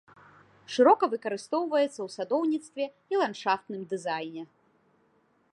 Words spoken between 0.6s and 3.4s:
Шырока выкарыстоўваецца ў садоўніцтве і